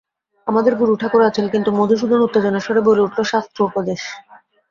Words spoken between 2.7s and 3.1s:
বলে